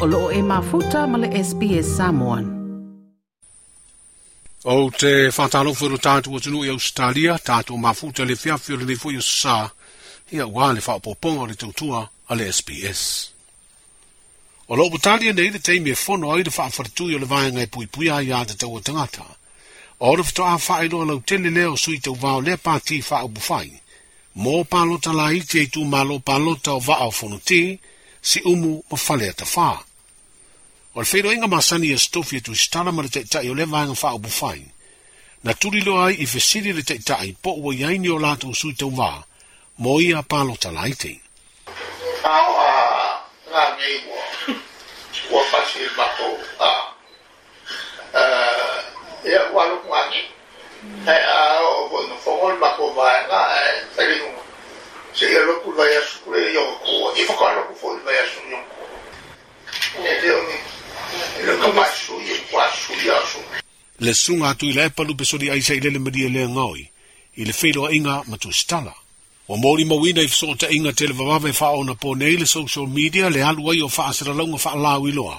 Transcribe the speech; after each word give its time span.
o 0.00 0.06
loo 0.06 0.30
e 0.32 0.40
mafuta 0.42 1.04
ma 1.06 1.18
le 1.18 1.28
SPS 1.44 1.96
Samoan. 2.00 2.44
O 4.64 4.88
te 4.90 5.28
whatalofo 5.36 5.90
no 5.92 5.98
tātou 6.00 6.40
tunu 6.40 6.62
i 6.64 6.70
Australia, 6.72 7.34
tātou 7.36 7.76
mafuta 7.76 8.24
le 8.24 8.32
fiafio 8.32 8.78
le 8.80 8.88
nifo 8.88 9.12
i 9.12 9.18
o 9.20 9.24
sā, 9.24 9.56
ia 10.32 10.46
wā 10.48 10.70
le 10.72 10.80
whaopoponga 10.80 11.50
le 11.50 11.56
tautua 11.60 12.00
a 12.32 12.38
le 12.38 12.46
SPS. 12.48 13.02
O 14.72 14.78
lo 14.80 14.86
butalia 14.94 15.34
nei 15.36 15.50
le 15.52 15.60
teimi 15.60 15.92
e 15.92 15.98
whono 16.00 16.32
ai 16.32 16.48
le 16.48 16.54
whaafaritu 16.56 17.10
i 17.12 17.18
o 17.18 17.20
le 17.20 17.28
vāenga 17.34 17.60
e 17.66 17.68
pui 17.68 17.84
pui 17.86 18.08
ai 18.08 18.32
a 18.32 18.40
te 18.48 18.56
tau 18.56 18.78
o 18.80 18.80
tangata. 18.80 19.28
O 20.00 20.14
le 20.16 20.24
fito 20.24 20.48
a 20.48 20.56
whaelo 20.56 21.02
lau 21.04 21.20
tele 21.20 21.52
leo 21.52 21.76
sui 21.76 22.00
tau 22.00 22.16
vāo 22.16 22.40
le 22.40 22.56
pāti 22.56 23.02
bufai. 23.04 23.68
Mō 24.40 24.64
pālota 24.64 25.12
la 25.12 25.28
iti 25.36 25.60
e 25.60 25.66
tū 25.68 25.84
mālo 25.84 26.16
pālota 26.20 26.72
o 26.80 26.80
vāo 26.80 27.12
whono 27.12 27.36
te, 27.44 27.78
si 28.22 28.40
umu 28.44 28.80
mo 28.88 28.96
whalea 28.96 29.36
ta 29.36 29.44
whaa. 29.44 29.84
O 30.94 31.00
le 31.02 31.06
whairoenga 31.06 31.46
masani 31.46 31.88
e 31.92 31.98
stofi 31.98 32.36
e 32.36 32.40
tu 32.40 32.52
stala 32.54 32.90
ma 32.90 33.02
le 33.02 33.08
taitai 33.08 33.48
o 33.48 33.54
le 33.54 33.64
vanga 33.64 33.94
wha 34.02 34.10
upu 34.18 34.26
whaing. 34.38 34.68
Na 35.44 35.52
turi 35.54 35.80
loa 35.86 36.08
ai 36.10 36.16
i 36.18 36.26
fesiri 36.32 36.72
le 36.74 36.82
taitai 36.82 37.28
po 37.42 37.50
ua 37.62 37.70
iaini 37.74 38.10
o 38.10 38.18
lātou 38.18 38.50
sui 38.60 38.74
tau 38.74 38.90
wā, 38.98 39.12
mo 39.82 40.00
ia 40.02 40.22
pālo 40.30 40.56
talaitei. 40.58 41.20
Whao 42.22 42.48
a 42.58 42.72
ngā 43.52 43.64
mei 43.78 43.96
ua, 44.10 44.26
ua 45.34 45.44
pasi 45.52 45.86
e 45.86 45.90
mato 45.94 46.28
a 46.70 46.72
e 49.22 49.38
a 49.40 49.46
walu 49.54 49.78
ngani, 49.86 50.22
e 51.06 51.18
a 51.36 51.38
o 51.70 51.86
bono 51.94 52.18
whongol 52.26 52.58
mako 52.58 52.90
vāenga 52.98 53.42
e 53.62 53.78
tarinunga. 53.94 54.42
Se 55.14 55.30
ia 55.34 55.38
loku 55.46 55.70
vai 55.78 55.92
asu 56.02 56.18
kure 56.26 56.42
i 56.50 56.56
o 56.58 56.66
kua, 56.82 57.14
i 57.14 57.30
whakaloku 57.30 57.78
fōi 57.82 58.02
vai 58.02 58.18
asu 58.26 58.40
i 58.50 58.58
o 58.58 58.64
kua. 58.66 58.88
E 60.00 60.12
te 60.22 60.30
le 63.98 64.14
suga 64.14 64.48
atu 64.50 64.66
i 64.66 64.72
le 64.72 64.82
e 64.84 64.90
palu 64.96 65.12
pesoni 65.18 65.46
aisa 65.50 65.72
i 65.74 65.80
lele 65.84 65.98
malia 66.04 66.26
e 66.26 66.28
leaga 66.36 66.62
oi 66.72 66.82
i 67.36 67.42
le 67.46 67.52
feiloaʻiga 67.60 68.14
ma 68.30 68.36
O 69.48 69.52
ua 69.54 69.58
molimauina 69.64 70.22
i 70.22 70.30
inga 70.76 70.92
te 70.98 71.04
le 71.06 71.12
vavava 71.18 71.48
e 71.48 71.52
faaona 71.60 71.94
ponei 72.02 72.36
le 72.40 72.46
social 72.56 72.86
media 72.96 73.28
le 73.34 73.42
alu 73.42 73.70
ai 73.70 73.80
o 73.82 73.88
faasalalauga 73.88 74.58
faalauiloa 74.64 75.38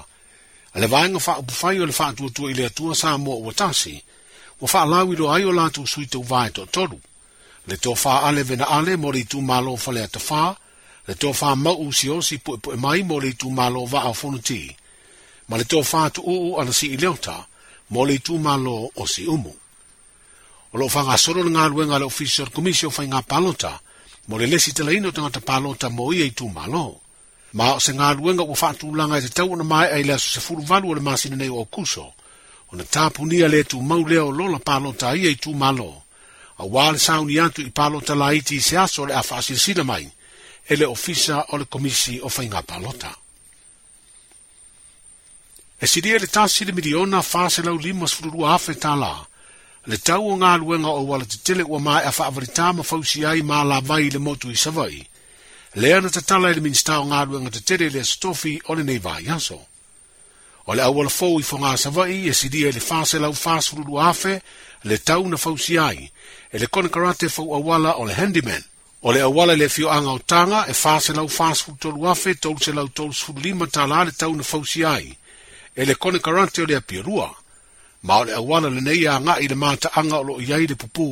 a 0.73 0.77
le 0.81 0.87
vaega 0.87 1.19
faaupufai 1.27 1.79
o 1.81 1.85
le 1.85 1.93
faatuatua 1.99 2.51
i 2.51 2.53
le 2.53 2.65
atua 2.65 2.95
sa 2.95 3.15
o 3.15 3.17
moa 3.17 3.35
ua 3.37 3.53
tasi 3.53 3.95
ua 4.61 4.67
faalauiloa 4.67 5.35
ai 5.35 5.43
o 5.45 5.51
latou 5.51 5.87
sui 5.87 6.05
tauvā 6.13 6.51
to 6.53 6.61
toʻatolu 6.65 6.99
le 7.67 7.75
ale 7.75 7.77
tofāale 7.85 8.43
venaale 8.43 8.97
mo 8.97 9.11
le 9.11 9.19
itumālo 9.19 9.77
falea 9.79 10.07
tafā 10.07 10.55
le 11.07 11.13
tofā 11.15 11.55
mau 11.55 11.87
usiosi 11.87 12.35
poʻepoʻe 12.45 12.77
mai 12.85 13.03
mo 13.03 13.19
le 13.19 13.27
itumālo 13.31 13.85
vaaofonotii 13.87 14.75
ma 15.51 15.57
le 15.59 15.65
toa 15.67 15.83
fātu 15.83 16.23
uu 16.23 16.53
ana 16.61 16.71
si 16.71 16.87
i 16.95 16.97
leota, 16.97 17.33
mo 17.91 18.05
le 18.07 18.15
tū 18.23 18.37
malo 18.39 18.85
o 18.95 19.03
si 19.13 19.25
umu. 19.27 19.51
O 20.71 20.79
lo 20.79 20.87
whanga 20.87 21.17
soro 21.19 21.43
ngā 21.43 21.65
ruenga 21.73 21.99
le 21.99 22.07
Official 22.07 22.47
Commission 22.55 22.93
whai 22.95 23.09
ngā 23.11 23.19
palota, 23.27 23.73
mo 24.31 24.39
le 24.39 24.47
lesi 24.47 24.71
tala 24.71 24.95
ino 24.95 25.11
tanga 25.11 25.33
ta 25.37 25.41
palota 25.43 25.89
mo 25.91 26.07
i 26.15 26.21
ei 26.23 26.31
tū 26.31 26.47
malo. 26.55 27.01
Ma 27.59 27.73
o 27.75 27.83
se 27.83 27.91
ngā 27.91 28.13
ruenga 28.15 28.45
ua 28.47 28.55
whātu 28.55 28.93
ulanga 28.93 29.19
i 29.19 29.25
te 29.27 29.33
tau 29.41 29.51
ana 29.51 29.67
mai 29.67 29.91
ai 29.91 30.05
lea 30.07 30.15
su 30.17 30.37
se 30.37 30.39
furu 30.39 30.63
valu 30.69 30.93
o 30.93 30.95
le 30.95 31.03
māsina 31.03 31.35
nei 31.35 31.51
o 31.51 31.65
kuso, 31.67 32.07
o 32.71 32.79
na 32.79 32.87
tāpunia 32.87 33.51
le 33.51 33.65
tū 33.67 33.83
mau 33.83 34.07
leo 34.07 34.29
lo 34.31 34.47
la 34.55 34.61
palota 34.71 35.11
i 35.19 35.27
ei 35.27 35.35
tū 35.35 35.51
malo. 35.51 35.89
A 36.63 36.63
wāle 36.63 36.95
sauni 36.99 37.41
atu 37.43 37.65
i 37.67 37.71
palota 37.75 38.15
la 38.15 38.31
iti 38.31 38.55
i 38.55 38.63
se 38.63 38.77
aso 38.79 39.03
le 39.03 39.19
a 39.19 39.25
whāsinsina 39.25 39.83
mai, 39.83 40.07
ele 40.71 40.87
ofisa 40.87 41.43
o 41.51 41.59
le 41.59 41.67
komisi 41.67 42.21
o 42.23 42.31
whai 42.31 42.47
ngā 42.47 42.63
palota. 42.63 43.17
e 45.81 45.87
siria 45.87 46.19
le 46.19 46.27
tasi 46.27 46.63
le 46.65 46.71
miliona 46.73 47.19
faselau 47.25 47.75
lima 47.81 48.05
sfululu 48.07 48.45
afe 48.45 48.75
tālā 48.77 49.25
le 49.89 49.97
tau 49.97 50.27
o 50.29 50.35
ngā 50.37 50.51
luenga 50.61 50.91
o 50.93 51.01
wala 51.09 51.25
te 51.25 51.39
tele 51.41 51.63
ua 51.65 51.79
mai 51.81 52.03
a 52.05 52.11
whaavaritā 52.13 52.67
ma 52.77 52.83
fausi 52.85 53.25
ai 53.25 53.41
mā 53.41 53.63
la 53.65 53.79
vai 53.81 54.11
le 54.13 54.19
motu 54.21 54.51
i 54.51 54.55
savai. 54.55 55.01
Le 55.75 55.93
ana 55.97 56.09
tatala 56.09 56.51
i 56.51 56.53
le 56.53 56.61
minsta 56.61 56.99
o 57.01 57.07
ngā 57.09 57.23
luenga 57.27 57.49
te 57.51 57.63
tele 57.65 57.89
le 57.89 58.03
stofi 58.05 58.59
o 58.69 58.73
le 58.77 58.83
neiva 58.83 59.15
vai 59.17 59.25
aso. 59.33 59.57
O 60.69 60.73
le 60.77 60.83
awala 60.85 61.09
fau 61.09 61.39
i 61.39 61.43
whanga 61.49 61.73
savai 61.77 62.27
e 62.29 62.33
siria 62.33 62.69
le 62.71 62.79
faselau 62.79 63.33
fasululu 63.33 63.97
afe 63.97 64.37
le 64.83 64.97
tau 64.97 65.25
na 65.27 65.37
fausi 65.37 65.79
ai 65.81 66.11
e 66.53 66.59
le 66.61 66.67
kona 66.67 66.89
karate 66.93 67.25
fau 67.29 67.55
awala 67.57 67.95
o 67.97 68.05
le 68.05 68.13
handyman. 68.13 68.61
O 69.01 69.11
le 69.11 69.25
awala 69.25 69.57
le 69.57 69.65
fio 69.69 69.89
anga 69.89 70.13
o 70.13 70.19
tanga 70.21 70.67
e 70.69 70.77
faselau 70.77 71.25
fasulutolu 71.27 72.05
afe 72.07 72.37
tolu 72.37 72.59
se 72.61 72.71
lau 72.71 72.85
tolu 72.87 73.17
lima 73.41 73.65
tālā 73.65 74.05
le 74.05 74.11
tau 74.13 74.29
na 74.35 74.43
fausi 74.45 74.85
ai 74.85 75.17
e 75.81 75.85
le 75.85 75.95
kone 75.95 76.19
karante 76.19 76.61
o 76.61 76.65
le 76.65 76.75
apiarua, 76.75 77.33
ma 78.03 78.17
o 78.19 78.23
le 78.25 78.33
awana 78.35 78.69
le 78.69 78.81
nei 78.85 79.01
a 79.09 79.17
ngā 79.17 79.39
i 79.41 79.47
le 79.49 79.57
mānta 79.57 79.89
anga 79.97 80.19
o 80.19 80.23
lo 80.27 80.35
iai 80.37 80.67
le 80.69 80.75
pupū 80.77 81.07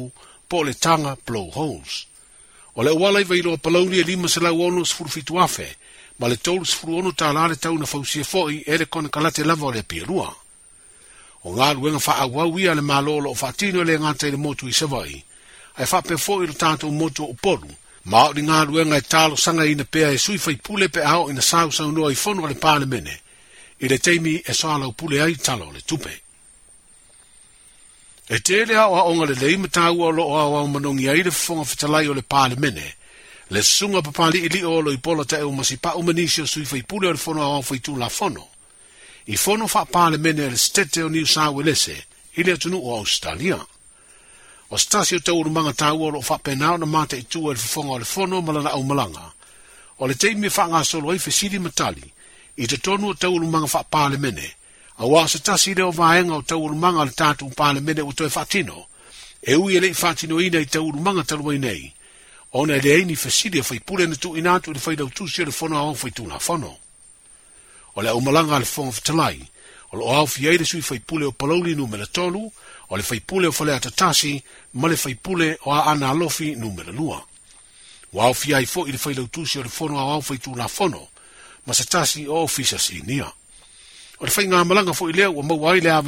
po 0.47 0.62
le 0.63 0.74
tanga 0.78 1.18
blow 1.25 1.50
holes. 1.57 2.06
O 2.78 2.84
le 2.85 2.91
awala 2.94 3.19
i 3.19 3.24
vai 3.25 3.41
loa 3.41 3.57
palauni 3.57 3.97
e 3.97 4.03
lima 4.06 4.28
se 4.30 4.40
lau 4.40 4.62
ono 4.62 4.84
sfuru 4.85 5.09
fitu 5.09 5.34
ma 6.19 6.28
le 6.28 6.35
tolu 6.38 6.63
sfuru 6.66 6.97
ono 7.00 7.09
tā 7.18 7.34
lāre 7.34 7.57
tau 7.57 7.74
na 7.80 7.85
fausia 7.85 8.22
fōi 8.24 8.62
e 8.68 8.78
le 8.78 8.85
kone 8.90 9.09
kalate 9.09 9.44
lava 9.44 9.66
o 9.66 9.72
le 9.72 9.80
apiarua. 9.80 10.30
O 11.44 11.50
ngā 11.57 11.74
luenga 11.74 12.00
wha 12.06 12.16
awau 12.28 12.59
i 12.59 12.68
a 12.68 12.75
le 12.75 12.81
mālo 12.81 13.18
o 13.18 13.19
lo 13.25 13.34
fatino 13.34 13.81
le 13.84 13.97
ngante 13.97 14.30
le 14.30 14.38
motu 14.38 14.68
i 14.69 14.74
savai, 14.74 15.18
ai 15.81 15.88
wha 15.90 16.01
pe 16.03 16.13
fōi 16.13 16.46
lo 16.46 16.53
tātou 16.53 16.91
motu 16.94 17.25
o 17.25 17.34
poru, 17.34 17.72
ma 18.06 18.28
o 18.30 18.34
le 18.38 18.44
ngā 18.46 18.66
luenga 18.69 18.97
e 18.97 19.01
tālo 19.01 19.36
sanga 19.36 19.66
i 19.66 19.74
na 19.74 19.84
pēa 19.90 20.13
e 20.13 20.18
sui 20.19 20.38
fai 20.38 20.59
pule 20.62 20.90
pe 20.94 21.01
au 21.01 21.31
i 21.31 21.34
na 21.34 21.41
sāu 21.41 21.74
sāu 21.74 21.90
noa 21.91 22.12
i 22.12 22.16
fono 22.16 22.46
le 22.46 22.53
pāle 22.59 22.86
mene, 22.86 23.16
i 23.82 23.88
le 23.88 23.98
teimi 23.98 24.40
e 24.44 24.54
soa 24.54 24.92
pule 24.92 25.22
ai 25.22 25.36
talo 25.38 25.72
le 25.72 25.82
tupe. 25.82 26.22
E 28.30 28.40
te 28.42 28.66
le 28.66 28.76
hao 28.78 28.96
a 29.00 29.04
onga 29.08 29.26
le 29.26 29.36
lei 29.40 29.58
me 29.58 29.68
tā 29.72 29.88
ua 29.96 30.12
o 30.12 30.38
au 30.60 30.68
manongi 30.68 31.08
ai 31.10 31.24
le 31.24 31.32
fonga 31.32 31.64
fitalai 31.64 32.08
o 32.08 32.14
le 32.14 32.22
pāle 32.22 32.60
mene, 32.60 32.84
le 33.50 33.64
sunga 33.64 34.02
papali 34.04 34.40
ili 34.46 34.62
o 34.64 34.82
lo 34.82 34.92
i 34.92 34.98
pola 35.00 35.26
te 35.26 35.40
eu 35.40 35.50
masi 35.52 35.78
pa 35.78 35.96
umanisio 35.96 36.46
sui 36.46 36.66
fai 36.66 36.84
pule 36.84 37.08
o 37.08 37.12
le 37.12 37.18
fono 37.18 37.42
a 37.42 37.56
o 37.58 37.62
fai 37.62 37.80
tū 37.80 37.96
la 37.98 38.10
fono. 38.10 38.48
I 39.28 39.36
fono 39.38 39.66
fa 39.68 39.86
pāle 39.86 40.18
mene 40.20 40.50
le 40.52 40.58
stete 40.58 41.02
o 41.02 41.08
ni 41.10 41.20
usawe 41.24 41.64
lese, 41.64 41.96
i 42.36 42.44
le 42.44 42.52
atunu 42.54 42.78
o 42.84 42.98
Australia. 42.98 43.58
O 44.72 44.78
stasio 44.78 45.20
te 45.22 45.32
urumanga 45.32 45.72
tā 45.74 45.94
ua 45.96 46.12
lo 46.12 46.18
o 46.20 46.22
fa 46.22 46.38
penao 46.38 46.78
na 46.78 46.86
mate 46.86 47.18
i 47.18 47.26
tū 47.26 47.48
o 47.48 47.54
le 47.54 47.58
fonga 47.64 47.96
o 47.96 48.00
le 48.00 48.06
fono 48.06 48.42
malala 48.42 48.72
au 48.76 48.84
malanga. 48.84 49.32
O 49.98 50.08
le 50.08 50.14
teimi 50.16 50.48
e 50.48 50.50
fa 50.50 50.68
ngā 50.70 50.84
solo 50.86 51.14
i 51.14 51.20
fesiri 51.20 51.60
matali, 51.60 52.06
i 52.59 52.68
te 52.68 52.78
tonu 52.78 53.08
o 53.14 53.16
tau 53.16 53.36
ulumanga 53.36 53.68
wha 53.74 53.84
pāle 53.88 54.18
mene, 54.20 54.44
a 55.00 55.08
wā 55.08 55.24
tasi 55.30 55.74
reo 55.74 55.92
vāenga 55.96 56.36
o 56.36 56.42
tau 56.42 56.59
ulumanga 56.68 57.06
le 57.08 57.14
tātu 57.16 57.47
un 57.47 57.56
pāle 57.56 57.80
mene 57.80 58.03
o 58.03 58.12
toi 58.12 58.28
whātino, 58.28 58.84
e 59.44 59.56
ui 59.56 59.78
elei 59.80 59.96
whātino 59.96 60.42
i 60.44 60.50
nei 60.52 60.66
tau 60.68 60.84
ulumanga 60.90 61.24
taluai 61.24 61.58
nei, 61.58 61.88
o 62.59 62.66
e 62.66 62.66
e 62.66 62.68
nei 62.74 62.81
le 62.84 62.94
eini 62.98 63.16
whesiri 63.16 63.62
a 63.62 63.64
whai 63.64 63.80
pūrena 63.80 64.19
tu 64.19 64.34
inātu 64.36 64.75
le 64.75 64.81
whai 64.84 64.98
rau 65.00 65.08
tūsio 65.08 65.46
le 65.48 65.53
whono 65.56 65.78
au 65.80 65.96
whai 65.96 66.12
tūna 66.12 66.40
whono. 66.44 66.74
O 67.96 68.03
le 68.03 68.12
au 68.12 68.19
malanga 68.22 68.59
le 68.59 68.68
whonga 68.68 68.92
whetalai, 68.92 69.40
o 69.92 69.98
le 69.98 70.03
o 70.03 70.16
au 70.19 70.28
fi 70.28 70.48
eire 70.52 70.66
sui 70.68 70.81
fai 70.84 71.00
pūle 71.00 71.30
o 71.30 71.31
palauli 71.31 71.75
numera 71.80 72.06
tonu, 72.12 72.44
o 72.90 72.98
le 73.00 73.03
fai 73.03 73.22
pūle 73.24 73.48
o 73.48 73.56
whalea 73.56 73.80
tatasi, 73.80 74.36
ma 74.74 74.92
le 74.92 74.98
fai 74.98 75.16
pūle 75.16 75.53
o 75.64 75.72
a 75.72 75.86
ana 75.94 76.12
alofi 76.12 76.56
numera 76.59 76.92
lua. 76.92 77.24
Wa 78.12 78.28
au 78.28 78.34
fi 78.34 78.52
ai 78.53 78.66
fo 78.68 78.84
i 78.84 78.92
le 78.92 79.00
whai 79.00 79.16
rau 79.16 79.31
tūsio 79.31 79.64
le 79.64 79.72
whono 79.80 80.02
au 80.02 80.19
whai 80.28 80.44
tūna 80.44 80.68
whono, 80.75 81.08
ma 81.69 81.74
se 81.78 81.85
tasi 81.85 82.25
o 82.28 82.47
fisa 82.50 82.80
si 82.81 82.97
nia. 83.06 83.30
O 84.22 84.25
te 84.28 84.34
whainga 84.38 84.66
malanga 84.68 84.94
fo 84.97 85.06
i 85.09 85.13
leo 85.13 85.30
wa 85.38 85.44
mau 85.46 85.62
ai 85.69 85.80
lea 85.85 86.02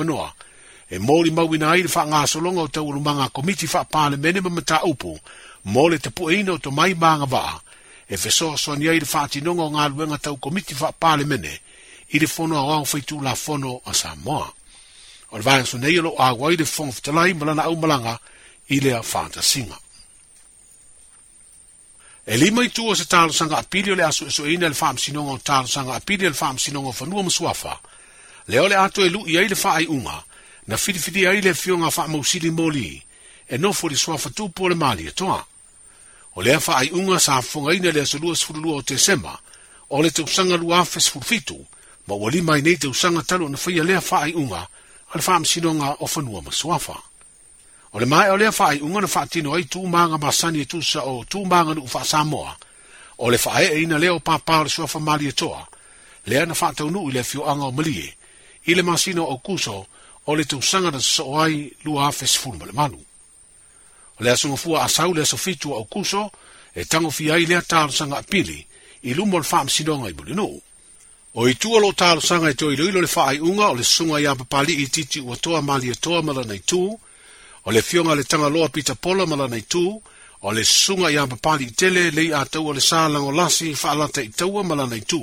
e 0.91 0.97
mōri 1.07 1.31
mau 1.31 1.47
ina 1.55 1.69
aile 1.71 1.87
wha 1.87 2.03
ngā 2.03 2.21
solonga 2.27 2.65
o 2.65 2.67
te 2.73 2.81
urumanga 2.81 3.29
komiti 3.29 3.67
wha 3.69 3.85
pāle 3.93 4.17
mene 4.19 4.41
mamata 4.41 4.81
upu, 4.83 5.13
mōre 5.71 5.99
te 6.03 6.09
pu 6.09 6.27
eina 6.33 6.57
o 6.57 6.57
to 6.59 6.71
mai 6.75 6.91
mānga 6.99 7.29
vaa, 7.31 7.61
e 8.11 8.17
feso 8.19 8.57
so 8.59 8.75
ni 8.75 8.89
aile 8.91 9.07
wha 9.07 9.21
atinonga 9.23 9.63
o 9.63 9.71
ngā 9.75 9.85
luenga 9.93 10.17
tau 10.19 10.35
komiti 10.35 10.75
wha 10.81 10.89
pāle 10.91 11.23
mene, 11.25 11.53
i 12.11 12.19
le 12.19 12.27
fono 12.27 12.57
a 12.59 12.63
wang 12.67 12.83
whaitu 12.83 13.21
la 13.23 13.35
fono 13.39 13.79
a 13.87 13.93
Samoa. 13.93 14.49
O 15.31 15.37
le 15.39 15.43
vayansu 15.47 15.77
neilo 15.79 16.11
a 16.19 16.33
wai 16.35 16.57
le 16.59 16.65
fono 16.65 16.91
fitalai 16.91 17.37
malana 17.39 17.69
au 17.71 17.77
malanga 17.79 18.19
i 18.67 18.81
lea 18.83 18.99
fanta 19.03 19.41
singa. 19.41 19.79
E 22.25 22.37
li 22.37 22.51
mai 22.53 22.69
tu 22.69 22.93
se 22.95 23.05
talo 23.09 23.33
sanga 23.33 23.57
apili 23.57 23.91
o 23.91 23.95
le 23.95 24.03
aso 24.03 24.27
e 24.27 24.31
so 24.31 24.45
ina 24.45 24.67
le 24.69 24.75
faam 24.77 24.95
sinonga 24.97 25.31
o 25.31 25.37
talo 25.39 25.65
sanga 25.67 25.95
apili 25.95 26.25
le 26.29 26.33
faam 26.37 26.57
sinonga 26.57 26.89
o 26.89 26.91
fanua 26.91 27.23
masuafa. 27.23 27.79
Le 28.47 28.59
ole 28.59 28.75
ato 28.75 29.01
e 29.05 29.09
lu 29.09 29.25
i 29.25 29.37
aile 29.37 29.55
faa 29.55 29.81
ai 29.81 29.87
unga, 29.89 30.23
na 30.67 30.77
fidifidi 30.77 31.25
aile 31.27 31.49
e 31.49 31.53
fionga 31.55 31.89
faa 31.91 32.05
mausili 32.07 32.49
moli, 32.51 33.01
e 33.49 33.57
no 33.57 33.73
fori 33.73 33.97
suafa 33.97 34.29
tu 34.29 34.49
po 34.53 34.69
le 34.69 34.75
mali 34.75 35.07
e 35.07 35.11
toa. 35.11 35.41
O 36.35 36.41
le 36.45 36.59
faa 36.59 36.81
ai 36.85 36.91
unga 36.93 37.17
sa 37.19 37.41
fonga 37.41 37.73
ina 37.73 37.89
le 37.91 38.01
aso 38.01 38.17
lua 38.19 38.35
sifuru 38.35 38.69
o 38.75 38.81
te 38.83 38.97
sema, 39.01 39.33
o 39.89 40.01
le 40.01 40.11
te 40.11 40.21
usanga 40.21 40.57
lua 40.57 40.79
afe 40.85 40.99
sifuru 41.01 41.25
fitu, 41.25 41.57
ma 42.07 42.13
wali 42.13 42.41
mai 42.45 42.61
nei 42.61 42.77
te 42.77 42.85
usanga 42.87 43.23
talo 43.25 43.49
na 43.49 43.57
faya 43.57 43.81
lea 43.83 43.97
faa 44.01 44.29
ai 44.29 44.33
unga, 44.37 44.67
al 45.13 45.21
faam 45.25 45.41
sinonga 45.45 45.95
o 45.99 46.05
fanua 46.07 46.41
masuafa. 46.45 47.01
O 47.93 47.99
le 47.99 48.05
mai 48.05 48.27
e 48.27 48.31
o 48.31 48.35
le 48.37 48.49
fai 48.53 48.79
unga 48.79 49.01
na 49.01 49.07
fati 49.15 49.41
no 49.41 49.51
ai 49.53 49.65
tu 49.71 49.79
manga 49.93 50.17
masani 50.23 50.63
tu 50.71 50.77
sa 50.91 51.01
o 51.11 51.15
tu 51.31 51.39
manga 51.51 51.73
nu 51.75 51.83
fa 51.93 52.01
samoa. 52.11 52.55
O 53.23 53.29
le 53.29 53.37
fai 53.37 53.65
e 53.73 53.81
ina 53.83 53.97
leo 53.97 54.19
pa 54.19 54.39
pa 54.39 54.63
le 54.63 54.69
sofa 54.69 54.99
e 55.19 55.31
toa. 55.33 55.67
Le 56.25 56.39
ana 56.39 56.53
fa 56.53 56.71
tau 56.73 56.87
nu 56.89 57.09
ile 57.09 57.23
fio 57.23 57.43
anga 57.45 57.65
o 57.65 57.71
malie. 57.71 58.15
Ile 58.65 58.81
masino 58.81 59.23
o 59.25 59.37
kuso 59.39 59.87
o 60.25 60.35
le 60.35 60.43
tu 60.45 60.61
sanga 60.61 60.91
na 60.91 60.99
so 61.01 61.37
ai 61.41 61.71
lua 61.83 62.07
afe 62.07 62.27
sifun 62.27 62.55
male 62.57 62.71
manu. 62.71 62.95
O 64.19 64.23
le 64.23 64.31
asunga 64.31 64.55
fua 64.57 64.83
a 64.83 64.87
sau 64.87 65.11
le 65.13 65.25
sofitu 65.25 65.71
o 65.73 65.83
kuso 65.83 66.31
e 66.73 66.85
tango 66.85 67.09
fi 67.09 67.29
ai 67.31 67.43
lea 67.45 67.61
talo 67.61 67.91
sanga 67.91 68.17
apili 68.23 68.65
i 69.03 69.13
lumo 69.13 69.37
le 69.39 69.43
fam 69.43 69.67
sidonga 69.67 70.07
i 70.09 70.13
buli 70.13 70.33
nu. 70.33 70.47
O 71.33 71.45
i 71.47 71.55
tua 71.57 71.79
lo 71.79 71.91
sanga 72.21 72.47
e 72.47 72.53
toi 72.55 72.75
loilo 72.77 73.01
le 73.01 73.07
fai 73.07 73.37
unga 73.39 73.67
o 73.67 73.73
le 73.75 73.83
sunga 73.83 74.19
i 74.19 74.25
apapali 74.25 74.79
i 74.81 74.87
titi 74.89 75.19
ua 75.19 75.35
toa 75.35 75.61
mali 75.61 75.89
e 75.91 75.95
toa 76.03 76.21
mala 76.21 76.43
nei 76.43 76.61
tuu 76.71 76.97
o 77.65 77.71
le 77.71 77.81
fionga 77.81 78.15
le 78.15 78.23
tangaloa 78.23 78.69
pita 78.69 78.95
pola 78.95 79.25
malana 79.25 79.57
i 79.57 79.61
tū, 79.69 79.83
o 80.41 80.51
le 80.51 80.63
sunga 80.65 81.09
i 81.13 81.17
apapali 81.17 81.67
i 81.67 81.71
tele 81.73 82.07
le 82.11 82.23
i 82.25 82.31
atau 82.33 82.65
o 82.65 82.73
le 82.73 82.81
sā 82.81 83.05
lango 83.11 83.31
lasi 83.31 83.69
i 83.71 83.75
whaalata 83.77 84.21
i 84.25 84.29
taua 84.29 84.63
malana 84.63 84.95
i 84.97 85.01
tū, 85.05 85.21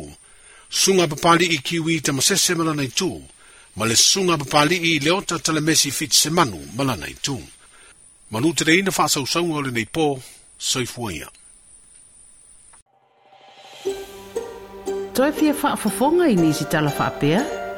sunga 0.70 1.08
apapali 1.08 1.46
i 1.54 1.58
kiwi 1.58 1.96
i 1.96 2.00
tamasese 2.00 2.54
malana 2.54 2.82
i 2.86 2.90
tū, 2.94 3.10
ma 3.76 3.86
le 3.86 3.96
sunga 3.96 4.34
apapali 4.38 4.76
i 4.92 4.98
leota 5.00 5.38
tala 5.38 5.60
mesi 5.60 5.90
fit 5.90 6.12
se 6.12 6.30
manu 6.30 6.60
malana 6.76 7.08
i 7.10 7.14
tū. 7.14 7.36
Manu 8.30 8.52
te 8.54 8.64
reina 8.64 8.92
whaasau 8.94 9.26
saunga 9.26 9.64
le 9.66 9.72
nei 9.74 9.88
pō, 9.90 10.06
soifua 10.58 11.12
ia. 11.16 11.28
Toi 15.18 15.32
fia 15.34 15.54
whaafafonga 15.54 16.28
i 16.30 16.36
nisi 16.36 16.36
tala 16.36 16.36
whaapea? 16.36 16.36
Toi 16.36 16.36
fia 16.36 16.36
whaafafonga 16.36 16.36
i 16.36 16.36
nisi 16.42 16.64
tala 16.66 16.90
whaapea? 16.94 17.57